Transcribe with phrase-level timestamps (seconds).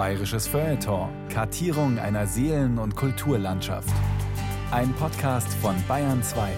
[0.00, 1.10] Bayerisches Feuilleton.
[1.28, 3.92] Kartierung einer Seelen- und Kulturlandschaft.
[4.70, 6.48] Ein Podcast von Bayern 2.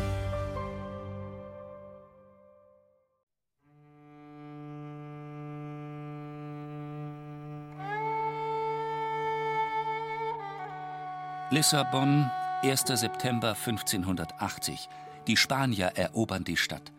[11.50, 12.30] Lissabon,
[12.62, 12.84] 1.
[12.95, 14.88] September 1580.
[15.27, 16.93] Die Spanier erobern die Stadt.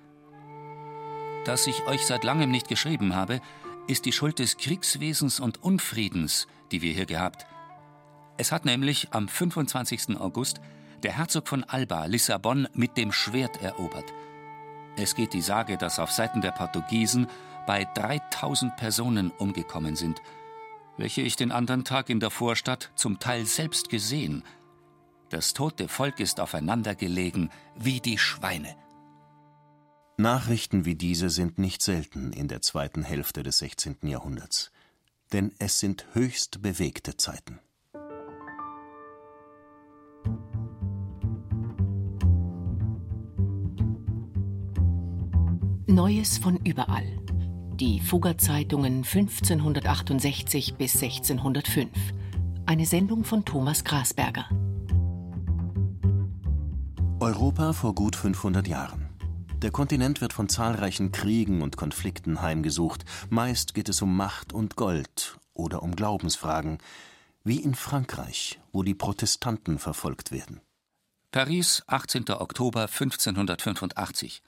[1.46, 3.40] Dass ich euch seit langem nicht geschrieben habe,
[3.88, 7.46] ist die Schuld des Kriegswesens und Unfriedens, die wir hier gehabt.
[8.38, 10.18] Es hat nämlich am 25.
[10.20, 10.62] August
[11.04, 14.14] der Herzog von Alba Lissabon mit dem Schwert erobert.
[14.96, 17.28] Es geht die Sage, dass auf Seiten der Portugiesen
[17.68, 20.22] bei 3000 Personen umgekommen sind,
[20.98, 24.44] welche ich den anderen Tag in der Vorstadt zum Teil selbst gesehen.
[25.30, 28.76] Das tote Volk ist aufeinander gelegen wie die Schweine.
[30.18, 33.98] Nachrichten wie diese sind nicht selten in der zweiten Hälfte des 16.
[34.04, 34.72] Jahrhunderts,
[35.32, 37.60] denn es sind höchst bewegte Zeiten.
[45.88, 47.20] Neues von überall.
[47.76, 51.90] Die Fuggerzeitungen 1568 bis 1605.
[52.68, 54.48] Eine Sendung von Thomas Grasberger.
[57.20, 59.03] Europa vor gut 500 Jahren.
[59.64, 63.06] Der Kontinent wird von zahlreichen Kriegen und Konflikten heimgesucht.
[63.30, 66.80] Meist geht es um Macht und Gold oder um Glaubensfragen,
[67.46, 70.60] wie in Frankreich, wo die Protestanten verfolgt werden.
[71.32, 72.30] Paris, 18.
[72.32, 74.44] Oktober 1585.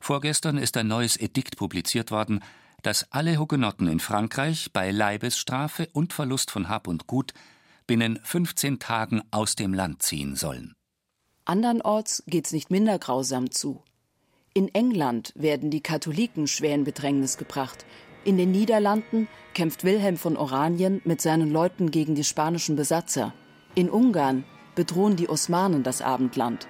[0.00, 2.40] Vorgestern ist ein neues Edikt publiziert worden,
[2.82, 7.34] dass alle Hugenotten in Frankreich bei Leibesstrafe und Verlust von Hab und Gut
[7.86, 10.74] binnen 15 Tagen aus dem Land ziehen sollen.
[11.44, 13.84] Andernorts geht's nicht minder grausam zu.
[14.56, 17.84] In England werden die Katholiken schwer in Bedrängnis gebracht.
[18.22, 23.34] In den Niederlanden kämpft Wilhelm von Oranien mit seinen Leuten gegen die spanischen Besatzer.
[23.74, 24.44] In Ungarn
[24.76, 26.68] bedrohen die Osmanen das Abendland.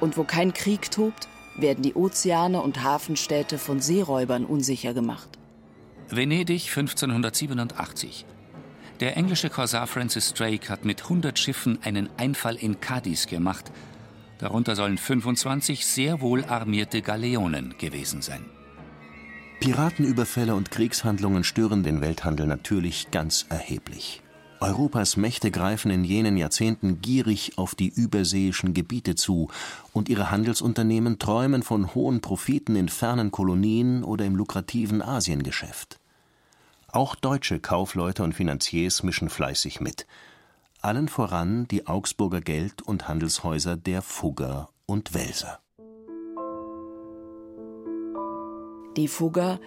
[0.00, 1.28] Und wo kein Krieg tobt,
[1.58, 5.28] werden die Ozeane und Hafenstädte von Seeräubern unsicher gemacht.
[6.08, 8.24] Venedig 1587.
[9.00, 13.70] Der englische Korsar Francis Drake hat mit 100 Schiffen einen Einfall in Cadiz gemacht.
[14.38, 18.44] Darunter sollen 25 sehr wohl armierte Galeonen gewesen sein.
[19.60, 24.22] Piratenüberfälle und Kriegshandlungen stören den Welthandel natürlich ganz erheblich.
[24.60, 29.48] Europas Mächte greifen in jenen Jahrzehnten gierig auf die überseeischen Gebiete zu,
[29.92, 35.98] und ihre Handelsunternehmen träumen von hohen Profiten in fernen Kolonien oder im lukrativen Asiengeschäft.
[36.90, 40.06] Auch deutsche Kaufleute und Finanziers mischen fleißig mit.
[40.80, 45.58] Allen voran die Augsburger Geld- und Handelshäuser der Fugger und Welser.
[48.96, 49.58] Die Fugger,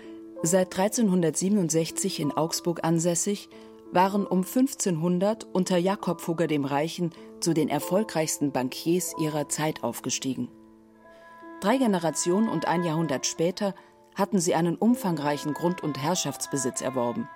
[0.41, 3.49] seit 1367 in Augsburg ansässig,
[3.91, 7.11] waren um 1500 unter Jakob Fugger dem Reichen
[7.41, 10.47] zu den erfolgreichsten Bankiers ihrer Zeit aufgestiegen.
[11.59, 13.75] Drei Generationen und ein Jahrhundert später
[14.15, 17.27] hatten sie einen umfangreichen Grund- und Herrschaftsbesitz erworben.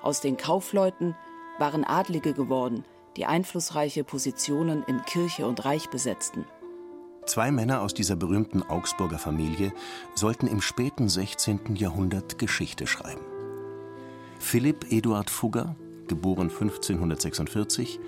[0.00, 1.14] Aus den Kaufleuten
[1.60, 2.84] waren Adlige geworden,
[3.16, 6.44] die einflussreiche Positionen in Kirche und Reich besetzten.
[7.26, 9.72] Zwei Männer aus dieser berühmten Augsburger Familie
[10.14, 11.76] sollten im späten 16.
[11.76, 13.20] Jahrhundert Geschichte schreiben.
[14.38, 15.76] Philipp Eduard Fugger,
[16.08, 18.00] geboren 1546,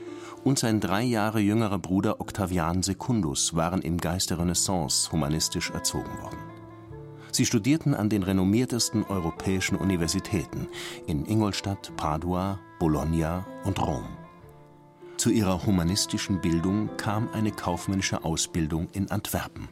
[0.44, 6.10] und sein drei Jahre jüngerer Bruder Octavian Secundus waren im Geist der Renaissance humanistisch erzogen
[6.20, 6.38] worden.
[7.30, 10.68] Sie studierten an den renommiertesten europäischen Universitäten
[11.06, 14.08] in Ingolstadt, Padua, Bologna und Rom.
[15.16, 19.68] Zu ihrer humanistischen Bildung kam eine kaufmännische Ausbildung in Antwerpen.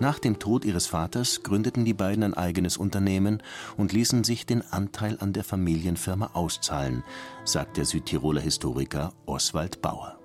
[0.00, 3.40] Nach dem Tod ihres Vaters gründeten die beiden ein eigenes Unternehmen
[3.76, 7.04] und ließen sich den Anteil an der Familienfirma auszahlen,
[7.44, 10.18] sagt der Südtiroler Historiker Oswald Bauer.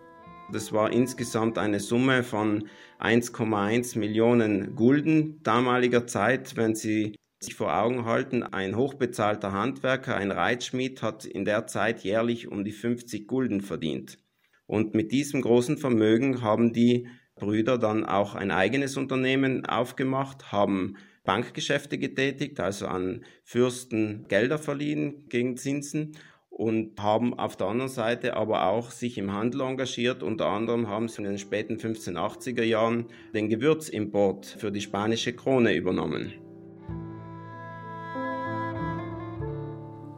[0.51, 2.69] Das war insgesamt eine Summe von
[3.01, 6.55] 1,1 Millionen Gulden damaliger Zeit.
[6.55, 12.03] Wenn Sie sich vor Augen halten, ein hochbezahlter Handwerker, ein Reitschmied hat in der Zeit
[12.03, 14.17] jährlich um die 50 Gulden verdient.
[14.65, 20.95] Und mit diesem großen Vermögen haben die Brüder dann auch ein eigenes Unternehmen aufgemacht, haben
[21.23, 26.17] Bankgeschäfte getätigt, also an Fürsten Gelder verliehen gegen Zinsen
[26.49, 30.21] und haben auf der anderen Seite aber auch sich im Handel engagiert.
[30.21, 35.75] Unter anderem haben sie in den späten 1580er Jahren den Gewürzimport für die spanische Krone
[35.75, 36.33] übernommen.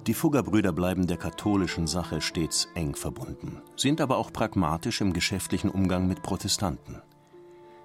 [0.08, 5.72] Die Fuggerbrüder bleiben der katholischen Sache stets eng verbunden, sind aber auch pragmatisch im geschäftlichen
[5.72, 7.02] Umgang mit Protestanten.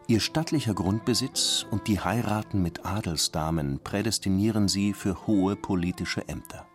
[0.07, 6.67] Ihr stattlicher Grundbesitz und die Heiraten mit Adelsdamen prädestinieren sie für hohe politische Ämter.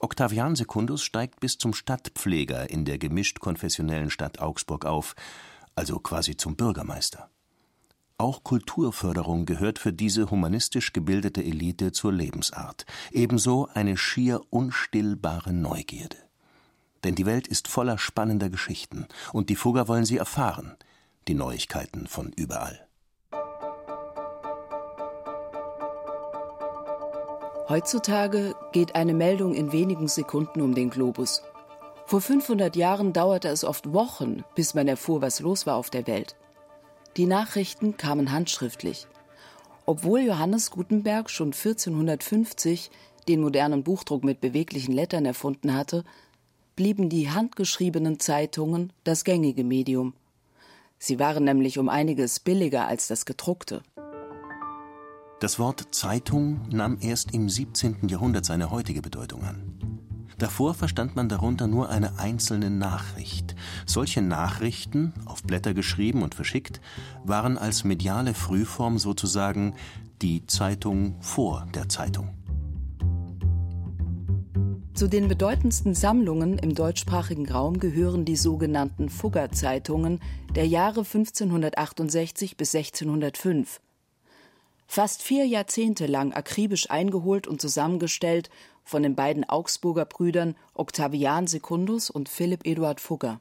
[0.00, 5.14] Octavian Secundus steigt bis zum Stadtpfleger in der gemischt konfessionellen Stadt Augsburg auf,
[5.74, 7.30] also quasi zum Bürgermeister.
[8.18, 16.16] Auch Kulturförderung gehört für diese humanistisch gebildete Elite zur Lebensart, ebenso eine schier unstillbare Neugierde.
[17.04, 20.76] Denn die Welt ist voller spannender Geschichten, und die Fugger wollen sie erfahren,
[21.28, 22.88] die Neuigkeiten von überall.
[27.68, 31.42] Heutzutage geht eine Meldung in wenigen Sekunden um den Globus.
[32.06, 36.06] Vor 500 Jahren dauerte es oft Wochen, bis man erfuhr, was los war auf der
[36.06, 36.36] Welt.
[37.16, 39.06] Die Nachrichten kamen handschriftlich.
[39.86, 42.90] Obwohl Johannes Gutenberg schon 1450
[43.26, 46.04] den modernen Buchdruck mit beweglichen Lettern erfunden hatte,
[46.74, 50.12] blieben die handgeschriebenen Zeitungen das gängige Medium.
[50.98, 53.82] Sie waren nämlich um einiges billiger als das gedruckte.
[55.40, 58.08] Das Wort Zeitung nahm erst im 17.
[58.08, 59.95] Jahrhundert seine heutige Bedeutung an.
[60.38, 63.54] Davor verstand man darunter nur eine einzelne Nachricht.
[63.86, 66.80] Solche Nachrichten, auf Blätter geschrieben und verschickt,
[67.24, 69.74] waren als mediale Frühform sozusagen
[70.20, 72.34] die Zeitung vor der Zeitung.
[74.92, 80.20] Zu den bedeutendsten Sammlungen im deutschsprachigen Raum gehören die sogenannten Fugger-Zeitungen
[80.54, 83.80] der Jahre 1568 bis 1605
[84.86, 88.50] fast vier Jahrzehnte lang akribisch eingeholt und zusammengestellt
[88.86, 93.40] von den beiden Augsburger Brüdern Octavian Secundus und Philipp Eduard Fugger.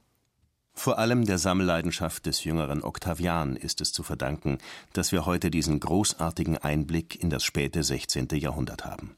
[0.74, 4.57] Vor allem der Sammelleidenschaft des jüngeren Octavian ist es zu verdanken,
[4.92, 8.27] dass wir heute diesen großartigen Einblick in das späte 16.
[8.33, 9.15] Jahrhundert haben.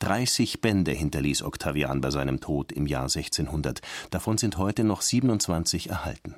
[0.00, 3.80] 30 Bände hinterließ Octavian bei seinem Tod im Jahr 1600,
[4.10, 6.34] davon sind heute noch 27 erhalten.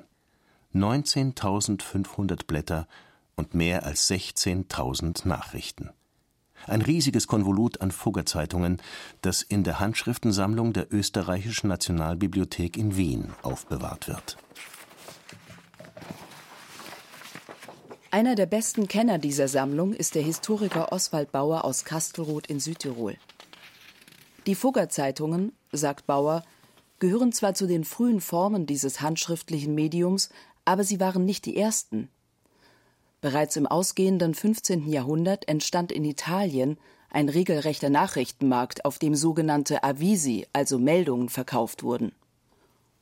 [0.73, 2.87] 19.500 Blätter
[3.35, 5.89] und mehr als 16.000 Nachrichten.
[6.65, 8.81] Ein riesiges Konvolut an Fuggerzeitungen,
[9.21, 14.37] das in der Handschriftensammlung der Österreichischen Nationalbibliothek in Wien aufbewahrt wird.
[18.09, 23.17] Einer der besten Kenner dieser Sammlung ist der Historiker Oswald Bauer aus Kastelroth in Südtirol.
[24.47, 26.43] Die Fuggerzeitungen, sagt Bauer,
[26.99, 30.29] gehören zwar zu den frühen Formen dieses handschriftlichen Mediums,
[30.65, 32.09] aber sie waren nicht die ersten.
[33.21, 34.87] Bereits im ausgehenden 15.
[34.87, 36.77] Jahrhundert entstand in Italien
[37.09, 42.11] ein regelrechter Nachrichtenmarkt, auf dem sogenannte Avisi, also Meldungen, verkauft wurden.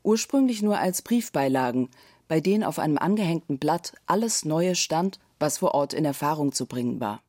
[0.03, 1.89] Ursprünglich nur als Briefbeilagen,
[2.27, 6.65] bei denen auf einem angehängten Blatt alles Neue stand, was vor Ort in Erfahrung zu
[6.65, 7.21] bringen war.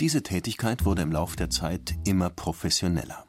[0.00, 3.24] Diese Tätigkeit wurde im Lauf der Zeit immer professioneller.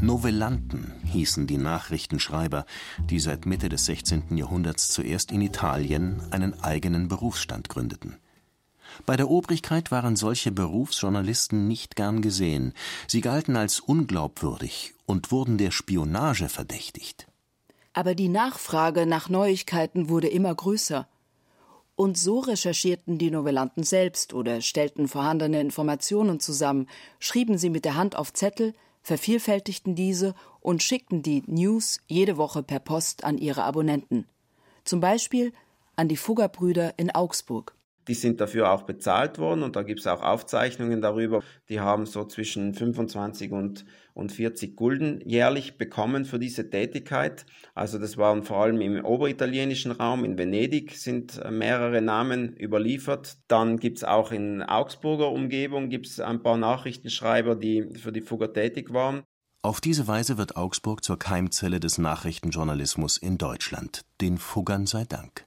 [0.00, 2.66] Novellanten hießen die Nachrichtenschreiber,
[3.08, 4.36] die seit Mitte des 16.
[4.36, 8.16] Jahrhunderts zuerst in Italien einen eigenen Berufsstand gründeten.
[9.06, 12.74] Bei der Obrigkeit waren solche Berufsjournalisten nicht gern gesehen.
[13.08, 17.26] Sie galten als unglaubwürdig und wurden der Spionage verdächtigt.
[17.92, 21.08] Aber die Nachfrage nach Neuigkeiten wurde immer größer.
[21.94, 26.88] Und so recherchierten die Novellanten selbst oder stellten vorhandene Informationen zusammen,
[27.18, 28.74] schrieben sie mit der Hand auf Zettel,
[29.06, 34.26] vervielfältigten diese und schickten die News jede Woche per Post an ihre Abonnenten.
[34.82, 35.52] Zum Beispiel
[35.94, 37.75] an die Fuggerbrüder in Augsburg.
[38.08, 41.42] Die sind dafür auch bezahlt worden und da gibt es auch Aufzeichnungen darüber.
[41.68, 47.46] Die haben so zwischen 25 und, und 40 Gulden jährlich bekommen für diese Tätigkeit.
[47.74, 53.38] Also das waren vor allem im oberitalienischen Raum, in Venedig sind äh, mehrere Namen überliefert.
[53.48, 58.52] Dann gibt es auch in Augsburger Umgebung gibt's ein paar Nachrichtenschreiber, die für die Fugger
[58.52, 59.22] tätig waren.
[59.62, 64.02] Auf diese Weise wird Augsburg zur Keimzelle des Nachrichtenjournalismus in Deutschland.
[64.20, 65.44] Den Fuggern sei Dank.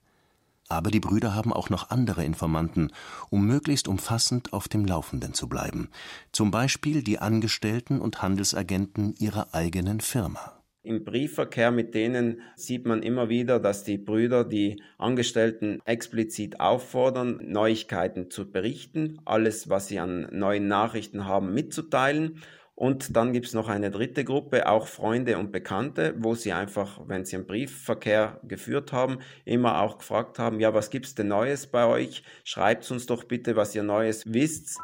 [0.70, 2.92] Aber die Brüder haben auch noch andere Informanten,
[3.32, 5.90] um möglichst umfassend auf dem Laufenden zu bleiben.
[6.32, 10.60] Zum Beispiel die Angestellten und Handelsagenten ihrer eigenen Firma.
[10.82, 17.42] Im Briefverkehr mit denen sieht man immer wieder, dass die Brüder die Angestellten explizit auffordern,
[17.44, 22.42] Neuigkeiten zu berichten, alles, was sie an neuen Nachrichten haben, mitzuteilen
[22.80, 27.02] und dann gibt es noch eine dritte Gruppe, auch Freunde und Bekannte, wo sie einfach,
[27.08, 31.68] wenn sie einen Briefverkehr geführt haben, immer auch gefragt haben, ja, was gibt's denn Neues
[31.68, 32.24] bei euch?
[32.46, 34.78] Schreibt uns doch bitte, was ihr Neues wisst.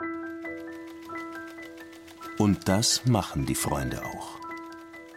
[2.37, 4.39] Und das machen die Freunde auch.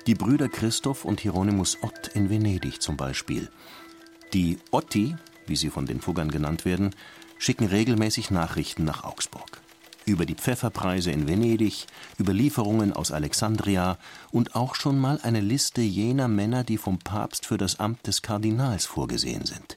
[0.07, 3.49] Die Brüder Christoph und Hieronymus Ott in Venedig zum Beispiel.
[4.33, 5.17] Die Otti,
[5.49, 6.95] wie sie von den Fuggern genannt werden,
[7.39, 9.63] schicken regelmäßig Nachrichten nach Augsburg
[10.09, 11.87] über die Pfefferpreise in Venedig,
[12.19, 13.99] über Lieferungen aus Alexandria
[14.31, 18.23] und auch schon mal eine Liste jener Männer, die vom Papst für das Amt des
[18.23, 19.77] Kardinals vorgesehen sind.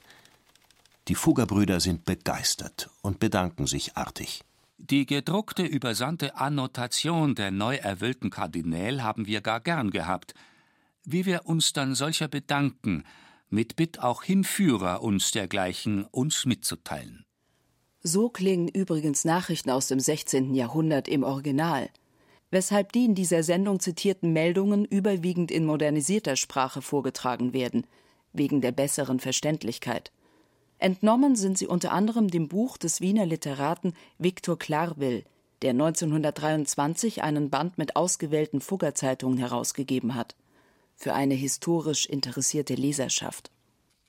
[1.08, 4.42] Die Fuggerbrüder sind begeistert und bedanken sich artig.
[4.78, 10.34] Die gedruckte, übersandte Annotation der neu erwählten Kardinäl haben wir gar gern gehabt.
[11.04, 13.04] Wie wir uns dann solcher bedanken,
[13.48, 17.24] mit Bitt auch Hinführer uns dergleichen uns mitzuteilen.
[18.04, 20.54] So klingen übrigens Nachrichten aus dem 16.
[20.54, 21.88] Jahrhundert im Original,
[22.50, 27.86] weshalb die in dieser Sendung zitierten Meldungen überwiegend in modernisierter Sprache vorgetragen werden,
[28.32, 30.10] wegen der besseren Verständlichkeit.
[30.78, 35.24] Entnommen sind sie unter anderem dem Buch des Wiener Literaten Viktor Klarwill,
[35.62, 40.34] der 1923 einen Band mit ausgewählten Fuggerzeitungen herausgegeben hat,
[40.96, 43.52] für eine historisch interessierte Leserschaft.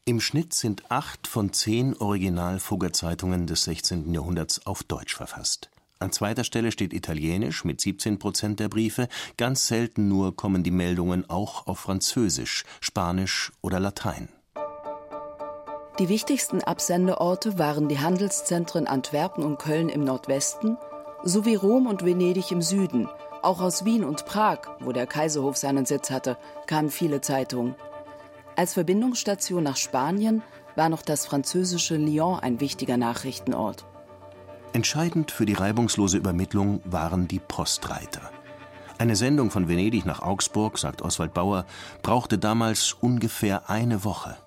[0.05, 4.13] Im Schnitt sind acht von zehn Original-Fuggerzeitungen des 16.
[4.13, 5.69] Jahrhunderts auf Deutsch verfasst.
[5.99, 9.07] An zweiter Stelle steht Italienisch mit 17 Prozent der Briefe,
[9.37, 14.27] ganz selten nur kommen die Meldungen auch auf Französisch, Spanisch oder Latein.
[15.99, 20.77] Die wichtigsten Absendeorte waren die Handelszentren Antwerpen und Köln im Nordwesten
[21.23, 23.07] sowie Rom und Venedig im Süden.
[23.41, 27.75] Auch aus Wien und Prag, wo der Kaiserhof seinen Sitz hatte, kamen viele Zeitungen.
[28.55, 30.43] Als Verbindungsstation nach Spanien
[30.75, 33.85] war noch das französische Lyon ein wichtiger Nachrichtenort.
[34.73, 38.31] Entscheidend für die reibungslose Übermittlung waren die Postreiter.
[38.99, 41.65] Eine Sendung von Venedig nach Augsburg, sagt Oswald Bauer,
[42.03, 44.37] brauchte damals ungefähr eine Woche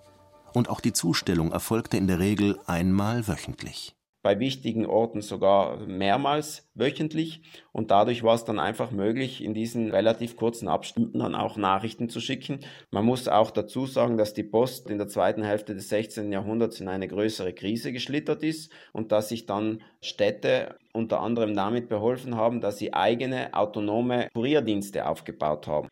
[0.52, 3.95] und auch die Zustellung erfolgte in der Regel einmal wöchentlich.
[4.26, 9.92] Bei wichtigen Orten sogar mehrmals wöchentlich und dadurch war es dann einfach möglich, in diesen
[9.92, 12.58] relativ kurzen Abständen dann auch Nachrichten zu schicken.
[12.90, 16.32] Man muss auch dazu sagen, dass die Post in der zweiten Hälfte des 16.
[16.32, 21.88] Jahrhunderts in eine größere Krise geschlittert ist und dass sich dann Städte unter anderem damit
[21.88, 25.88] beholfen haben, dass sie eigene autonome Kurierdienste aufgebaut haben.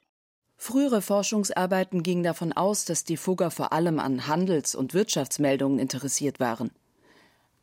[0.56, 6.40] Frühere Forschungsarbeiten gingen davon aus, dass die Fugger vor allem an Handels- und Wirtschaftsmeldungen interessiert
[6.40, 6.72] waren.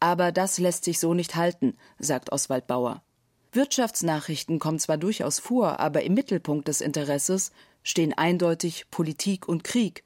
[0.02, 3.04] Aber das lässt sich so nicht halten, sagt Oswald Bauer.
[3.54, 7.52] Wirtschaftsnachrichten kommen zwar durchaus vor, aber im Mittelpunkt des Interesses
[7.84, 10.04] stehen eindeutig Politik und Krieg.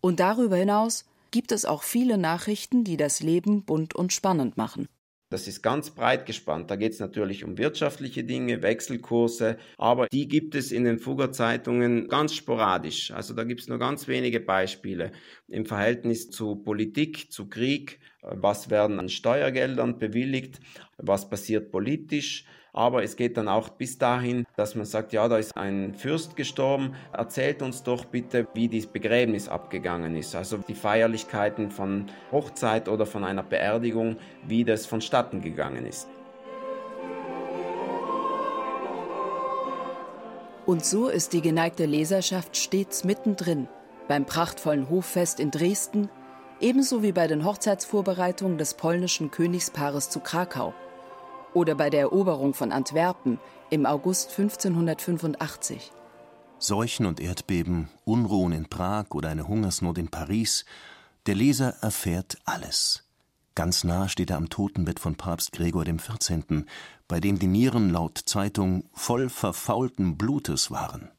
[0.00, 4.88] Und darüber hinaus gibt es auch viele Nachrichten, die das Leben bunt und spannend machen.
[5.30, 6.70] Das ist ganz breit gespannt.
[6.70, 12.08] Da geht es natürlich um wirtschaftliche Dinge, Wechselkurse, aber die gibt es in den Fuggerzeitungen
[12.08, 13.10] ganz sporadisch.
[13.10, 15.12] Also da gibt es nur ganz wenige Beispiele
[15.46, 18.00] im Verhältnis zu Politik, zu Krieg.
[18.22, 20.60] Was werden an Steuergeldern bewilligt?
[20.96, 22.46] Was passiert politisch?
[22.78, 26.36] Aber es geht dann auch bis dahin, dass man sagt, ja, da ist ein Fürst
[26.36, 30.36] gestorben, erzählt uns doch bitte, wie das Begräbnis abgegangen ist.
[30.36, 34.16] Also die Feierlichkeiten von Hochzeit oder von einer Beerdigung,
[34.46, 36.06] wie das vonstatten gegangen ist.
[40.64, 43.66] Und so ist die geneigte Leserschaft stets mittendrin,
[44.06, 46.10] beim prachtvollen Hoffest in Dresden,
[46.60, 50.74] ebenso wie bei den Hochzeitsvorbereitungen des polnischen Königspaares zu Krakau
[51.54, 53.38] oder bei der Eroberung von Antwerpen
[53.70, 55.92] im August 1585.
[56.58, 60.64] Seuchen und Erdbeben, Unruhen in Prag oder eine Hungersnot in Paris,
[61.26, 63.04] der Leser erfährt alles.
[63.54, 66.64] Ganz nah steht er am Totenbett von Papst Gregor XIV.,
[67.06, 71.10] bei dem die Nieren laut Zeitung voll verfaulten Blutes waren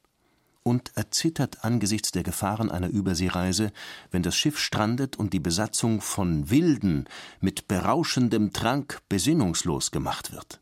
[0.63, 3.71] und erzittert angesichts der Gefahren einer Überseereise,
[4.11, 7.05] wenn das Schiff strandet und die Besatzung von Wilden
[7.39, 10.59] mit berauschendem Trank besinnungslos gemacht wird.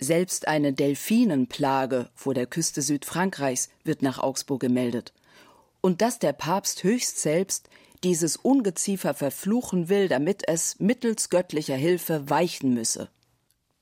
[0.00, 5.12] Selbst eine Delfinenplage vor der Küste Südfrankreichs wird nach Augsburg gemeldet.
[5.80, 7.68] Und dass der Papst höchst selbst
[8.04, 13.08] dieses Ungeziefer verfluchen will, damit es mittels göttlicher Hilfe weichen müsse.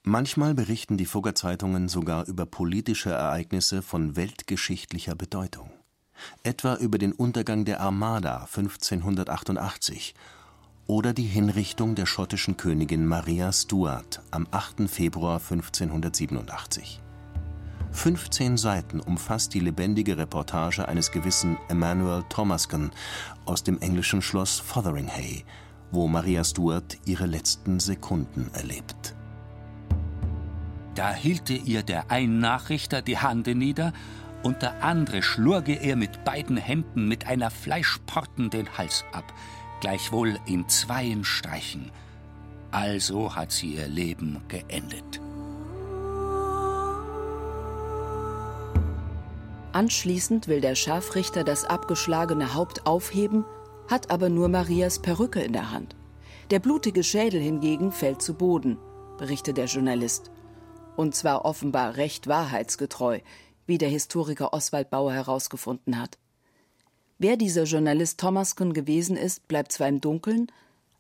[0.09, 5.69] Manchmal berichten die Fugger-Zeitungen sogar über politische Ereignisse von weltgeschichtlicher Bedeutung.
[6.45, 10.15] Etwa über den Untergang der Armada 1588
[10.87, 14.89] oder die Hinrichtung der schottischen Königin Maria Stuart am 8.
[14.89, 17.03] Februar 1587.
[17.91, 22.93] 15 Seiten umfasst die lebendige Reportage eines gewissen Emmanuel Thomasken
[23.45, 25.45] aus dem englischen Schloss Fotheringhay,
[25.91, 29.16] wo Maria Stuart ihre letzten Sekunden erlebt.
[30.97, 33.93] Da hielte ihr der ein Nachrichter die Hande nieder,
[34.43, 39.25] und der andere schlurge er mit beiden Händen mit einer Fleischporten den Hals ab,
[39.81, 41.91] gleichwohl in zweien Streichen.
[42.71, 45.21] Also hat sie ihr Leben geendet.
[49.73, 53.45] Anschließend will der Scharfrichter das abgeschlagene Haupt aufheben,
[53.89, 55.95] hat aber nur Marias Perücke in der Hand.
[56.51, 58.79] Der blutige Schädel hingegen fällt zu Boden,
[59.19, 60.31] berichtet der Journalist
[60.97, 63.21] und zwar offenbar recht wahrheitsgetreu,
[63.67, 66.19] wie der Historiker Oswald Bauer herausgefunden hat.
[67.19, 70.53] Wer dieser Journalist Thomasken gewesen ist, bleibt zwar im Dunkeln,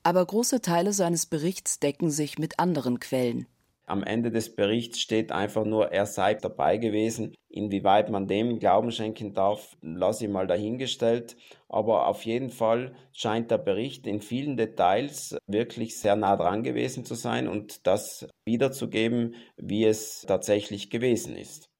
[0.02, 3.46] aber große Teile seines Berichts decken sich mit anderen Quellen.
[3.88, 7.34] Am Ende des Berichts steht einfach nur, er sei dabei gewesen.
[7.48, 11.36] Inwieweit man dem Glauben schenken darf, lasse ich mal dahingestellt.
[11.68, 17.04] Aber auf jeden Fall scheint der Bericht in vielen Details wirklich sehr nah dran gewesen
[17.04, 21.70] zu sein und das wiederzugeben, wie es tatsächlich gewesen ist.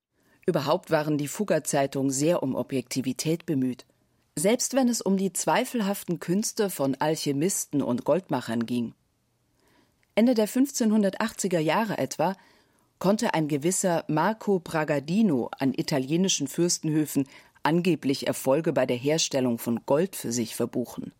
[0.47, 3.85] Überhaupt waren die Fugger-Zeitungen sehr um Objektivität bemüht.
[4.39, 8.95] Selbst wenn es um die zweifelhaften Künste von Alchemisten und Goldmachern ging.
[10.17, 12.37] Ende der 1580er Jahre etwa
[12.99, 17.29] konnte ein gewisser Marco Bragadino an italienischen Fürstenhöfen
[17.63, 21.13] angeblich Erfolge bei der Herstellung von Gold für sich verbuchen.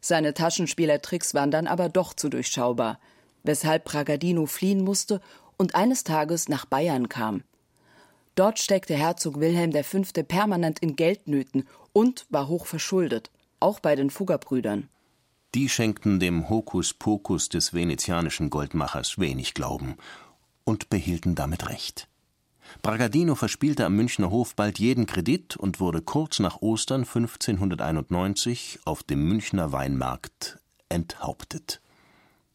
[0.00, 2.98] Seine Taschenspielertricks waren dann aber doch zu durchschaubar,
[3.42, 5.20] weshalb Bragadino fliehen musste
[5.58, 7.42] und eines Tages nach Bayern kam.
[8.34, 10.22] Dort steckte Herzog Wilhelm V.
[10.26, 13.30] permanent in Geldnöten und war hoch verschuldet,
[13.60, 14.88] auch bei den Fuggerbrüdern.
[15.56, 19.96] Die schenkten dem Hokuspokus des venezianischen Goldmachers wenig Glauben
[20.64, 22.08] und behielten damit Recht.
[22.82, 29.02] Bragadino verspielte am Münchner Hof bald jeden Kredit und wurde kurz nach Ostern 1591 auf
[29.02, 30.58] dem Münchner Weinmarkt
[30.90, 31.80] enthauptet.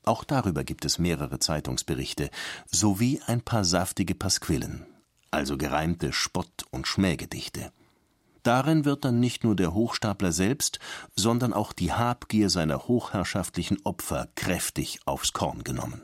[0.04, 2.30] Auch darüber gibt es mehrere Zeitungsberichte
[2.68, 4.86] sowie ein paar saftige Pasquillen
[5.32, 7.72] also gereimte Spott- und Schmähgedichte.
[8.44, 10.80] Darin wird dann nicht nur der Hochstapler selbst,
[11.16, 16.02] sondern auch die Habgier seiner hochherrschaftlichen Opfer kräftig aufs Korn genommen.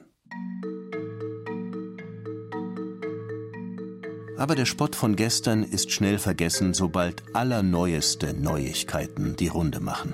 [4.38, 10.14] Aber der Spott von gestern ist schnell vergessen, sobald allerneueste Neuigkeiten die Runde machen.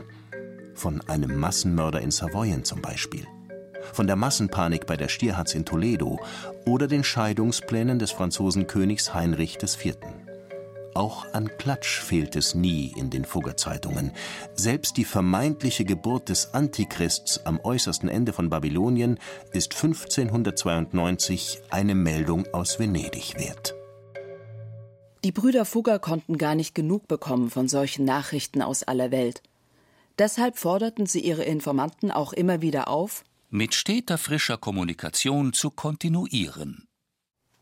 [0.75, 3.27] Von einem Massenmörder in Savoyen zum Beispiel
[3.92, 6.20] von der Massenpanik bei der Stierhatz in Toledo
[6.65, 9.98] oder den Scheidungsplänen des Franzosenkönigs Heinrich IV.
[10.94, 14.12] Auch an Klatsch fehlt es nie in den Fuggerzeitungen.
[14.54, 19.18] Selbst die vermeintliche Geburt des Antichrists am äußersten Ende von Babylonien
[19.54, 23.76] ist 1592 eine Meldung aus Venedig wert.
[25.24, 29.41] Die Brüder Fugger konnten gar nicht genug bekommen von solchen Nachrichten aus aller Welt.
[30.20, 36.88] Deshalb forderten sie ihre Informanten auch immer wieder auf, mit steter frischer Kommunikation zu kontinuieren.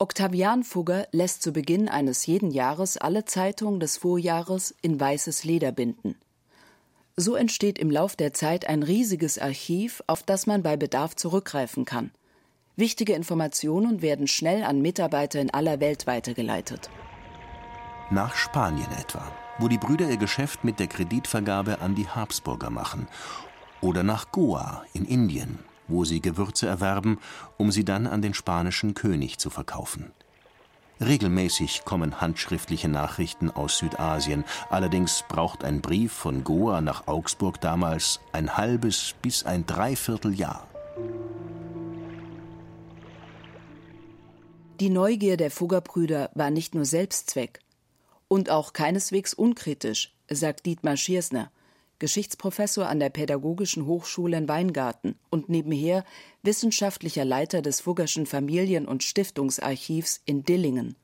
[0.01, 5.71] Octavian Fugger lässt zu Beginn eines jeden Jahres alle Zeitungen des Vorjahres in weißes Leder
[5.71, 6.15] binden.
[7.17, 11.85] So entsteht im Lauf der Zeit ein riesiges Archiv, auf das man bei Bedarf zurückgreifen
[11.85, 12.09] kann.
[12.75, 16.89] Wichtige Informationen werden schnell an Mitarbeiter in aller Welt weitergeleitet.
[18.09, 23.07] Nach Spanien etwa, wo die Brüder ihr Geschäft mit der Kreditvergabe an die Habsburger machen.
[23.81, 25.59] Oder nach Goa in Indien,
[25.91, 27.19] wo sie Gewürze erwerben,
[27.57, 30.11] um sie dann an den spanischen König zu verkaufen.
[30.99, 38.19] Regelmäßig kommen handschriftliche Nachrichten aus Südasien, allerdings braucht ein Brief von Goa nach Augsburg damals
[38.31, 40.67] ein halbes bis ein Dreivierteljahr.
[44.79, 47.59] Die Neugier der Fuggerbrüder war nicht nur Selbstzweck
[48.27, 51.51] und auch keineswegs unkritisch, sagt Dietmar Schiersner.
[52.01, 56.03] Geschichtsprofessor an der Pädagogischen Hochschule in Weingarten und nebenher
[56.41, 60.95] wissenschaftlicher Leiter des Fuggerschen Familien- und Stiftungsarchivs in Dillingen.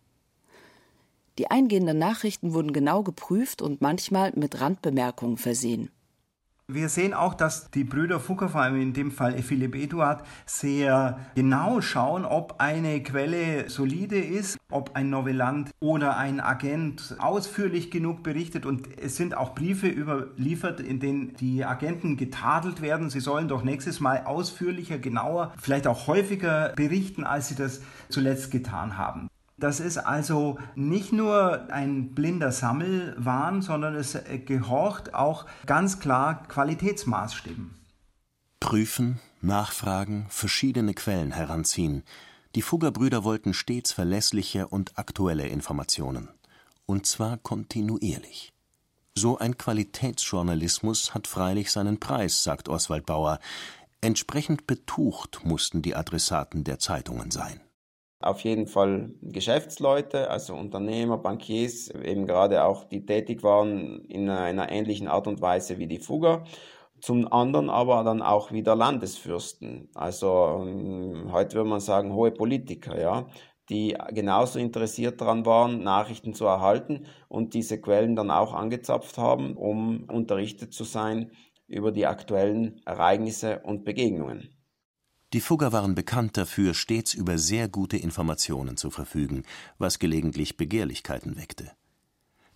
[1.38, 5.92] Die eingehenden Nachrichten wurden genau geprüft und manchmal mit Randbemerkungen versehen.
[6.70, 11.18] Wir sehen auch, dass die Brüder Fugger, vor allem in dem Fall Philipp Eduard, sehr
[11.34, 18.22] genau schauen, ob eine Quelle solide ist, ob ein Novellant oder ein Agent ausführlich genug
[18.22, 18.66] berichtet.
[18.66, 23.10] Und es sind auch Briefe überliefert, in denen die Agenten getadelt werden.
[23.10, 28.52] Sie sollen doch nächstes Mal ausführlicher, genauer, vielleicht auch häufiger berichten, als sie das zuletzt
[28.52, 29.30] getan haben.
[29.60, 34.16] Das ist also nicht nur ein blinder Sammelwahn, sondern es
[34.46, 37.74] gehorcht auch ganz klar Qualitätsmaßstäben.
[38.60, 42.04] Prüfen, nachfragen, verschiedene Quellen heranziehen.
[42.54, 46.30] Die Fuggerbrüder wollten stets verlässliche und aktuelle Informationen.
[46.86, 48.54] Und zwar kontinuierlich.
[49.16, 53.40] So ein Qualitätsjournalismus hat freilich seinen Preis, sagt Oswald Bauer.
[54.02, 57.60] Entsprechend betucht mussten die Adressaten der Zeitungen sein
[58.20, 64.72] auf jeden Fall Geschäftsleute, also Unternehmer, Bankiers, eben gerade auch, die tätig waren in einer
[64.72, 66.44] ähnlichen Art und Weise wie die Fugger.
[67.00, 73.00] Zum anderen aber dann auch wieder Landesfürsten, also ähm, heute würde man sagen hohe Politiker,
[73.00, 73.28] ja,
[73.70, 79.56] die genauso interessiert daran waren, Nachrichten zu erhalten und diese Quellen dann auch angezapft haben,
[79.56, 81.32] um unterrichtet zu sein
[81.68, 84.57] über die aktuellen Ereignisse und Begegnungen.
[85.34, 89.44] Die Fugger waren bekannt dafür, stets über sehr gute Informationen zu verfügen,
[89.78, 91.72] was gelegentlich Begehrlichkeiten weckte.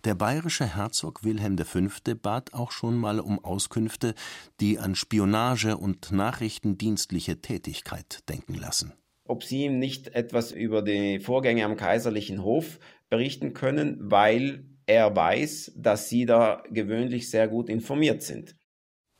[0.04, 1.80] Der bayerische Herzog Wilhelm V.
[2.20, 4.14] bat auch schon mal um Auskünfte,
[4.58, 8.94] die an Spionage und nachrichtendienstliche Tätigkeit denken lassen.
[9.24, 15.14] ob sie ihm nicht etwas über die Vorgänge am kaiserlichen Hof berichten können, weil er
[15.14, 18.56] weiß, dass sie da gewöhnlich sehr gut informiert sind.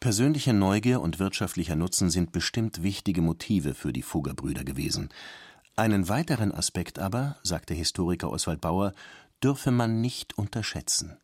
[0.03, 5.11] Persönliche Neugier und wirtschaftlicher Nutzen sind bestimmt wichtige Motive für die Fuggerbrüder gewesen.
[5.77, 8.95] Einen weiteren Aspekt aber, sagt der Historiker Oswald Bauer,
[9.45, 11.19] dürfe man nicht unterschätzen.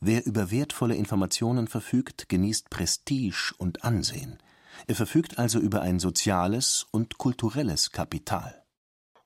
[0.00, 4.38] Wer über wertvolle Informationen verfügt, genießt Prestige und Ansehen.
[4.88, 8.61] Er verfügt also über ein soziales und kulturelles Kapital.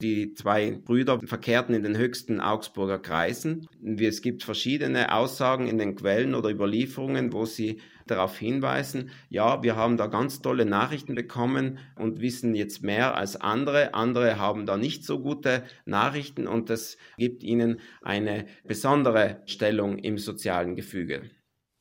[0.02, 3.66] Die zwei Brüder verkehrten in den höchsten Augsburger Kreisen.
[3.98, 9.74] Es gibt verschiedene Aussagen in den Quellen oder Überlieferungen, wo sie darauf hinweisen, ja, wir
[9.74, 13.94] haben da ganz tolle Nachrichten bekommen und wissen jetzt mehr als andere.
[13.94, 20.18] Andere haben da nicht so gute Nachrichten und das gibt ihnen eine besondere Stellung im
[20.18, 21.30] sozialen Gefüge.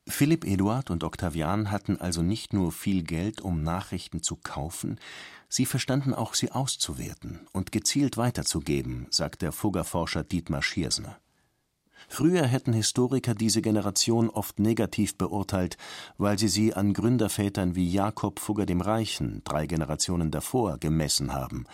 [0.08, 5.00] Philipp Eduard und Octavian hatten also nicht nur viel Geld, um Nachrichten zu kaufen,
[5.48, 11.18] sie verstanden auch, sie auszuwerten und gezielt weiterzugeben, sagt der Fuggerforscher Dietmar Schiersner.
[12.08, 15.76] Früher hätten Historiker diese Generation oft negativ beurteilt,
[16.18, 21.66] weil sie sie an Gründervätern wie Jakob Fugger dem Reichen, drei Generationen davor, gemessen haben.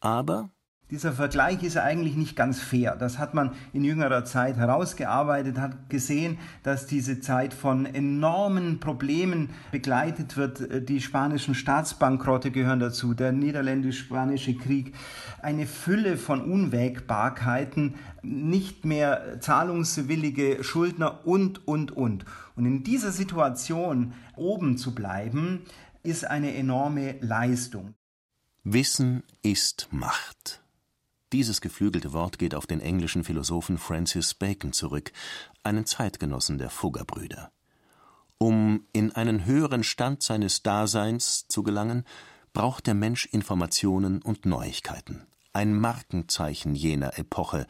[0.00, 0.50] Aber
[0.90, 2.96] dieser Vergleich ist eigentlich nicht ganz fair.
[2.96, 9.50] Das hat man in jüngerer Zeit herausgearbeitet, hat gesehen, dass diese Zeit von enormen Problemen
[9.70, 10.88] begleitet wird.
[10.88, 14.94] Die spanischen Staatsbankrotte gehören dazu, der niederländisch-spanische Krieg,
[15.42, 22.24] eine Fülle von Unwägbarkeiten, nicht mehr zahlungswillige Schuldner und, und, und.
[22.56, 25.60] Und in dieser Situation oben zu bleiben,
[26.02, 27.94] ist eine enorme Leistung.
[28.64, 30.62] Wissen ist Macht.
[31.32, 35.12] Dieses geflügelte Wort geht auf den englischen Philosophen Francis Bacon zurück,
[35.62, 37.52] einen Zeitgenossen der Fuggerbrüder.
[38.38, 42.04] Um in einen höheren Stand seines Daseins zu gelangen,
[42.54, 45.26] braucht der Mensch Informationen und Neuigkeiten.
[45.52, 47.66] Ein Markenzeichen jener Epoche,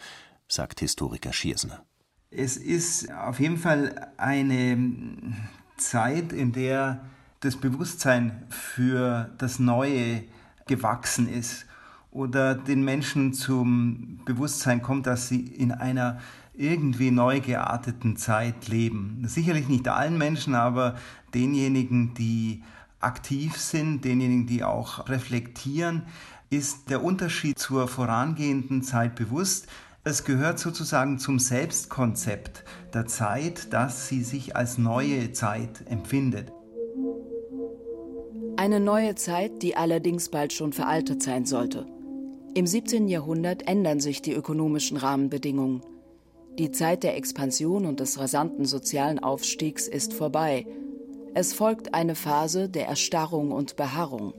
[0.47, 1.85] sagt Historiker Schiersner.
[2.31, 5.37] Es ist auf jeden Fall eine
[5.79, 7.05] Zeit, in der
[7.41, 10.25] das Bewusstsein für das Neue
[10.67, 11.68] gewachsen ist
[12.11, 16.19] oder den Menschen zum Bewusstsein kommt, dass sie in einer
[16.55, 19.23] irgendwie neu gearteten Zeit leben.
[19.27, 20.97] Sicherlich nicht allen Menschen, aber
[21.35, 22.63] denjenigen, die
[23.01, 26.03] aktiv sind, denjenigen, die auch reflektieren,
[26.51, 29.69] ist der Unterschied zur vorangehenden Zeit bewusst.
[30.03, 36.51] Es gehört sozusagen zum Selbstkonzept der Zeit, dass sie sich als neue Zeit empfindet.
[38.57, 41.87] Eine neue Zeit, die allerdings bald schon veraltet sein sollte.
[42.55, 43.09] Im 17.
[43.09, 45.83] Jahrhundert ändern sich die ökonomischen Rahmenbedingungen.
[46.59, 50.67] Die Zeit der Expansion und des rasanten sozialen Aufstiegs ist vorbei.
[51.35, 54.35] Es folgt eine Phase der Erstarrung und Beharrung.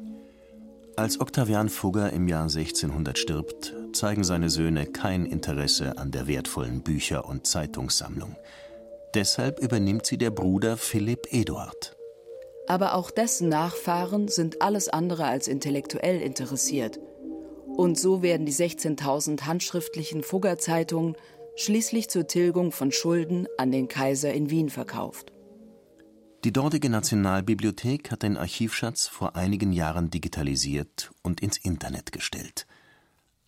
[0.97, 6.81] Als Octavian Fugger im Jahr 1600 stirbt, zeigen seine Söhne kein Interesse an der wertvollen
[6.81, 8.35] Bücher- und Zeitungssammlung.
[9.13, 11.95] Deshalb übernimmt sie der Bruder Philipp Eduard.
[12.67, 16.99] Aber auch dessen Nachfahren sind alles andere als intellektuell interessiert.
[17.77, 21.15] Und so werden die 16.000 handschriftlichen Fugger-Zeitungen
[21.55, 25.31] schließlich zur Tilgung von Schulden an den Kaiser in Wien verkauft.
[26.45, 32.65] Die dortige Nationalbibliothek hat den Archivschatz vor einigen Jahren digitalisiert und ins Internet gestellt.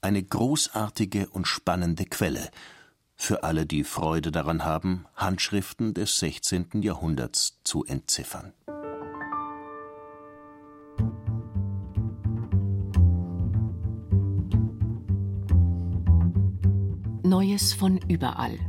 [0.02, 2.50] Eine großartige und spannende Quelle
[3.22, 6.82] für alle, die Freude daran haben, Handschriften des 16.
[6.82, 8.52] Jahrhunderts zu entziffern.
[17.32, 18.60] Neues von überall.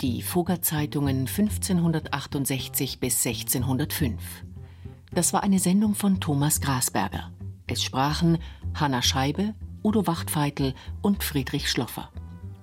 [0.00, 4.44] Die Fugger-Zeitungen 1568 bis 1605.
[5.12, 7.32] Das war eine Sendung von Thomas Grasberger.
[7.66, 8.38] Es sprachen
[8.74, 12.10] Hanna Scheibe, Udo Wachtfeitel und Friedrich Schloffer.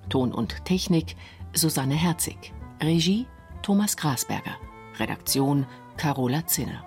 [0.08, 1.14] Ton und Technik
[1.52, 2.54] Susanne Herzig.
[2.82, 3.26] Regie
[3.60, 4.56] Thomas Grasberger.
[4.98, 5.66] Redaktion
[5.98, 6.86] Carola Zinner.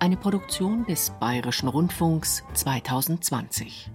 [0.00, 3.88] Eine Produktion des Bayerischen Rundfunks 2020.